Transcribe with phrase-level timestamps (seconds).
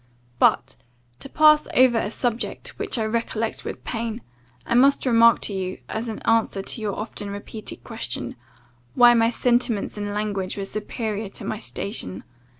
[0.39, 0.77] "But,
[1.19, 4.23] to pass over a subject which I recollect with pain,
[4.65, 8.35] I must remark to you, as an answer to your often repeated question,
[8.95, 12.23] 'Why my sentiments and language were superior to my station?